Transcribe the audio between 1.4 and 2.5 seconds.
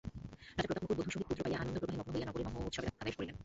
পাইয়া আনন্দপ্রবাহে মগ্ন হইয়া নগরে